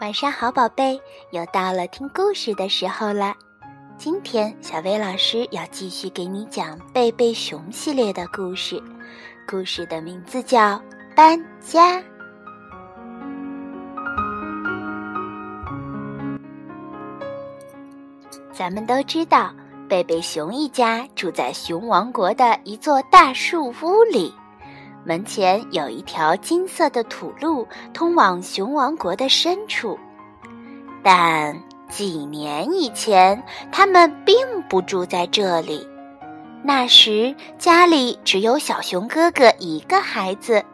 [0.00, 1.00] 晚上好，宝贝，
[1.30, 3.34] 又到了听故事的时候了。
[3.98, 8.80] 今天小薇老师要继续给你讲贝贝熊系列的故事，
[9.48, 10.76] 故事的名字叫
[11.16, 11.98] 《搬家》。
[18.52, 19.52] 咱们都知道，
[19.88, 24.34] 贝贝熊一家住在熊王国的一座大树屋里。
[25.04, 29.96] 门前有一条金色的土路，通往熊王国的深处。
[31.02, 31.56] 但
[31.88, 34.36] 几年以前，他们并
[34.68, 35.86] 不住在这里。
[36.64, 40.64] 那时家里只有小熊哥哥一个孩子。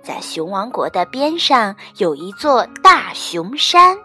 [0.00, 3.96] 在熊王国的边上有一座大熊山，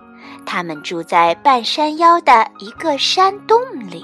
[0.45, 3.59] 他们住在半山腰的一个山洞
[3.91, 4.03] 里。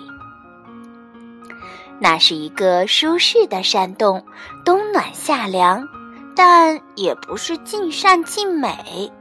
[1.99, 4.23] 那是一个舒适的山洞，
[4.63, 5.87] 冬暖夏凉，
[6.35, 9.11] 但也不是尽善尽美。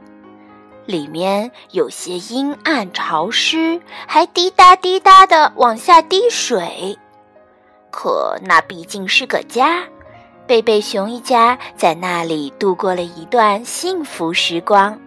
[0.85, 6.97] 里面有些阴暗潮湿，还滴答滴答的往下滴水。
[7.89, 9.83] 可那毕竟是个家，
[10.45, 14.99] 贝贝熊一家在那里度过了一段幸福时光。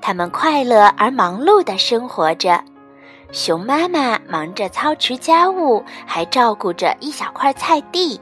[0.00, 2.62] 他们快乐而忙碌的生活着。
[3.32, 8.20] 熊妈妈忙着操持家务，还照顾着一小块菜地。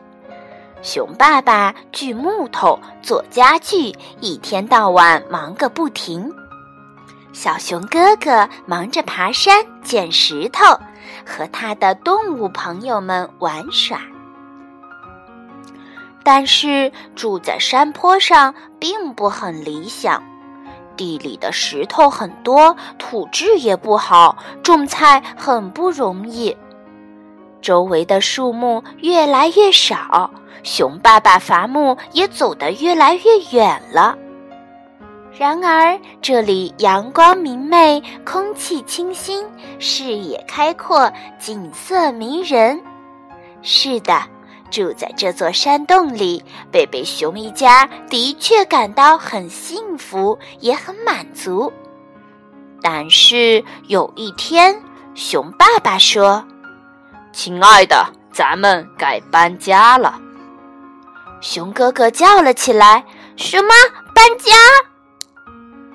[0.82, 6.32] 熊爸爸锯木头做家具，一天到晚忙个不停。
[7.32, 10.64] 小熊哥哥忙着爬山捡石头，
[11.24, 14.00] 和他的动物朋友们玩耍。
[16.24, 20.22] 但是住在山坡上并不很理想。
[20.96, 26.56] 地里的石头很多，土质也不好，种菜很不容易。
[27.60, 30.30] 周围的树木越来越少，
[30.62, 34.16] 熊爸爸伐木也走得越来越远了。
[35.38, 39.46] 然而，这里阳光明媚，空气清新，
[39.78, 42.80] 视野开阔，景色迷人。
[43.62, 44.20] 是的。
[44.72, 51.70] 住在这座山洞里，贝贝熊一家的确感到很幸福，也很满足。
[52.80, 54.74] 但是有一天，
[55.14, 56.42] 熊爸爸说
[57.32, 60.18] ：“亲爱的，咱们该搬家了。”
[61.42, 63.04] 熊哥哥叫了起来
[63.36, 63.68] ：“什么
[64.14, 64.52] 搬家？”“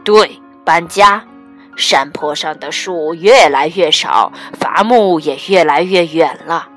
[0.05, 1.25] 对，搬家。
[1.75, 6.69] 山坡上的树越来越少，伐木也越来越远了。”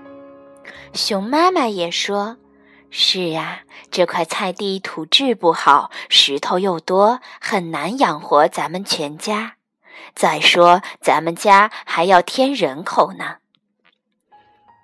[0.93, 2.37] 熊妈妈也说
[2.91, 9.55] ：“是啊，这块菜地土质不好，石头又多，很难养活咱们全家。
[10.15, 13.37] 再说，咱们家还要添人口呢。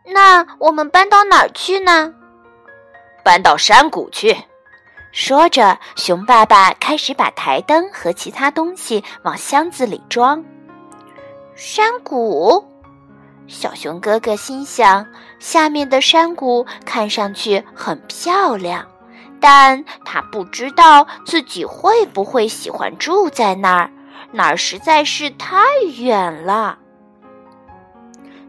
[0.05, 2.15] 那我们搬到哪儿去呢？
[3.25, 4.37] 搬到山谷去。”
[5.12, 10.45] 说着，熊爸爸开始把台灯和其他东西往箱子里装。
[11.55, 12.76] 山谷。
[13.49, 15.07] 小熊哥哥心想
[15.39, 18.87] ：“下面的山谷看上去很漂亮，
[19.41, 23.91] 但他不知道自己会不会喜欢住在那儿，
[24.33, 25.59] 那儿实在是太
[25.99, 26.79] 远了。”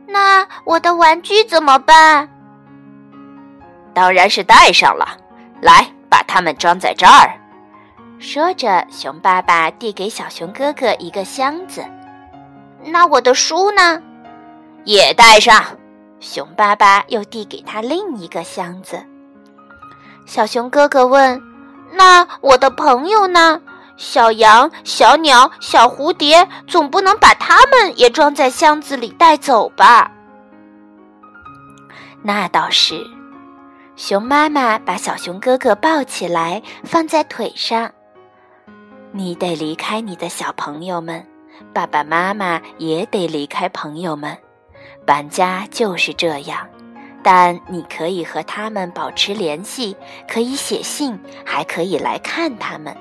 [0.08, 2.30] 那我的玩具怎么办？
[3.94, 5.18] 当然是带上了。
[5.62, 7.34] 来，把它们装在这儿。
[8.20, 11.84] 说着，熊爸爸递给小熊哥哥一个箱子。
[12.84, 14.02] 那我的书呢？
[14.88, 15.62] 也带上，
[16.22, 18.98] 熊爸爸又递给他另一个箱子。
[20.26, 21.42] 小熊哥哥问
[21.92, 23.62] ：“那我的朋友呢？
[23.98, 30.10] 小羊、小鸟、小蝴蝶，总不能把它们也装在箱子里带走吧？”
[32.24, 33.06] 那倒是。
[33.98, 37.92] 熊妈妈把小熊哥哥抱起来，放在腿上。
[39.12, 41.28] 你得离开你的小朋友们，
[41.74, 44.38] 爸爸妈妈也得离开朋友们。
[45.08, 46.68] 搬家就是这样，
[47.24, 49.96] 但你可以和他们保持联系，
[50.28, 52.94] 可以写信，还可以来看他们。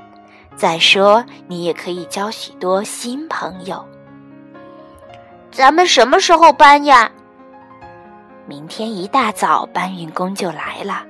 [0.54, 3.84] 再说，你也可以交许多新朋友。
[5.50, 7.10] 咱们什么时候搬呀？
[8.46, 11.04] 明天一大早，搬运工就来了。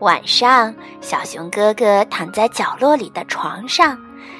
[0.00, 3.96] 晚上，小熊哥哥躺在角落里的床上，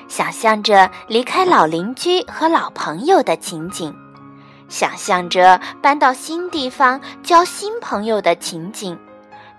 [0.08, 3.96] 想象着离开老邻居和老朋友的情景。
[4.68, 8.98] 想象着搬到新地方、交新朋友的情景，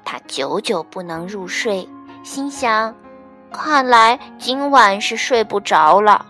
[0.04, 1.88] 他久久不能入睡，
[2.24, 2.94] 心想：
[3.52, 6.26] 看来今晚是睡不着了。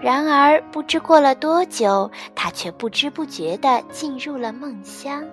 [0.00, 5.24] 然而，不知过了多久，他却不知不觉地进入了梦乡。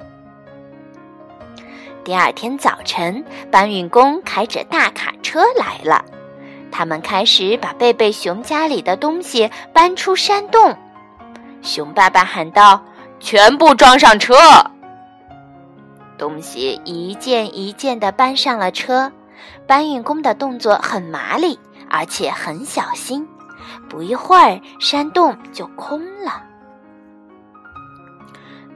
[2.04, 6.04] 第二天早晨，搬运工开着大卡车来了。
[6.72, 10.76] 他们开始把贝贝熊家里的东西搬出山洞。
[11.62, 12.84] 熊爸爸喊道
[13.20, 14.36] ：“全部装上车！”
[16.18, 19.12] 东西一件一件地搬上了车。
[19.66, 21.58] 搬运工的动作很麻利，
[21.90, 23.28] 而且很小心。
[23.90, 26.44] 不一会儿，山洞就空了。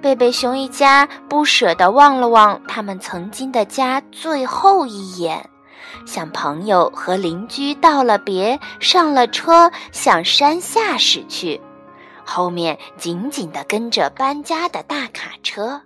[0.01, 5.49] 贝贝熊一家不舍得望了望他们曾经的家最后一眼，
[6.05, 11.61] 向朋友和邻居道了别，上了车，向山下驶去。
[12.25, 15.83] 后面紧紧地跟着搬家的大卡车。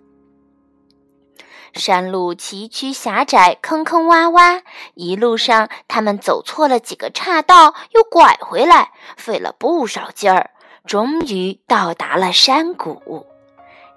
[1.73, 4.63] 山路崎岖狭窄，坑坑洼洼，
[4.95, 10.49] 一路上他们走错了几个岔道，又拐回来，费了不少劲儿，
[10.87, 13.27] 终于到达了山谷。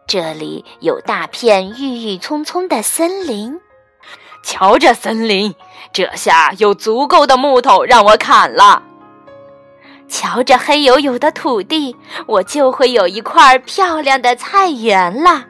[0.06, 3.58] 这里有大片郁郁葱葱的森林，
[4.44, 5.54] 瞧这森林，
[5.94, 8.82] 这下有足够的木头让我砍了。
[10.12, 15.46] 瞧着黑黝黝的土地，我就会有一块漂亮的菜园了。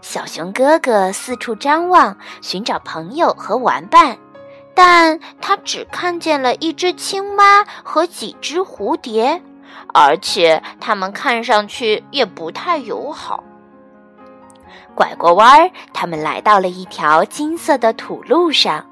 [0.00, 4.16] 小熊哥哥四处张望，寻找朋友和玩伴，
[4.74, 9.42] 但他只看见了一只青蛙和几只蝴蝶。
[9.92, 13.44] 而且他们看上去也不太友好。
[14.94, 18.86] 拐过弯儿，他们来到了一条金色的土路上。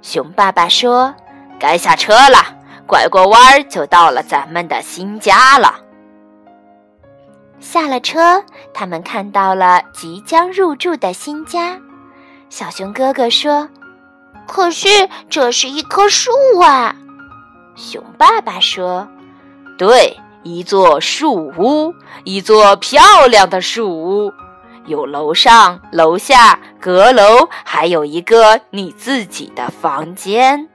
[0.00, 1.14] 熊爸爸说
[1.60, 2.57] ：“该下车了，
[2.88, 5.78] 拐过弯儿就到了咱们的新家了。”
[7.60, 8.42] 下了车，
[8.74, 11.78] 他们看到了即将入住的新家。
[12.50, 13.68] 小熊哥哥说
[14.48, 14.88] ：“可是
[15.30, 16.96] 这是一棵树啊！”
[17.76, 19.06] 熊爸爸说
[19.78, 21.92] ：“对。”一座树屋，
[22.24, 24.32] 一座漂亮的树屋，
[24.86, 30.68] 有楼上、楼下、阁楼，还有一个你自己的房间。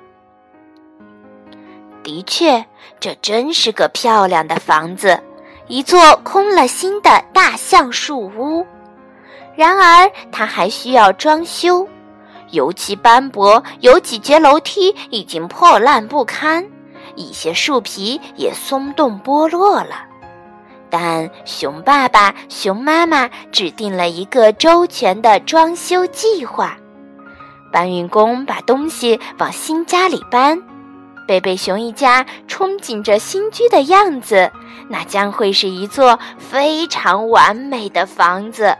[2.03, 2.63] 的确，
[2.99, 5.19] 这真是个漂亮的房子，
[5.67, 8.65] 一座空了心的大橡树屋。
[9.55, 11.87] 然而，它还需要装修，
[12.51, 16.65] 油漆斑驳，有几节楼梯已经破烂不堪。
[17.15, 20.03] 一些树皮也松动剥落了，
[20.89, 26.75] 但熊爸爸、熊妈妈制定了一个周全的装修计划。
[27.71, 30.59] 搬运工把东西往新家里搬，
[31.27, 34.51] 贝贝熊一家憧憬着新居的样子，
[34.89, 38.77] 那将会是一座非常完美的房子。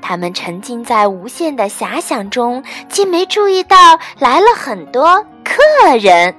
[0.00, 5.24] 他们沉浸在无限的遐想中，竟没注意到来了很多。
[5.42, 6.34] 客人，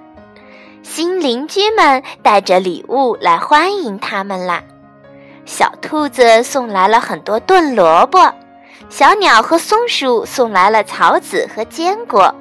[0.84, 4.64] 新邻居们带着礼物来欢迎他们啦。
[5.46, 8.34] 小兔子送来了很多炖萝卜，
[8.90, 12.34] 小鸟和松鼠送来了草籽和坚果，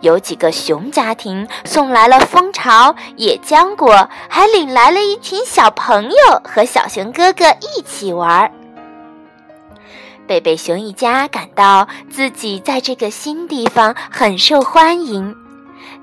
[0.00, 8.50] 有几个熊家庭送来了蜂巢、野浆果，还领来了一群小朋友和小熊哥哥一起玩。
[10.26, 15.36] 贝贝熊一家感到自己在这个新地方很受欢迎。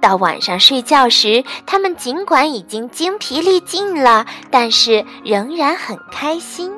[0.02, 6.72] 到晚上睡觉时，他们尽管已经精疲力尽了，但是仍然很开心。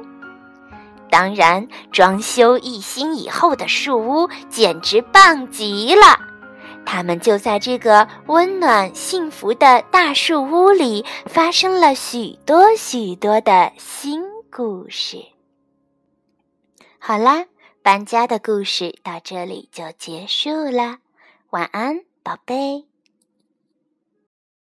[1.10, 6.31] 当然，装修一新以后的树屋简直棒极了。
[6.94, 14.22] 他们就在这个温暖幸福的大树屋里，发生了许多许多的新
[14.52, 15.24] 故事。
[17.00, 17.46] 好啦，
[17.82, 20.98] 搬家的故事到这里就结束了。
[21.52, 22.91] 晚安，宝贝。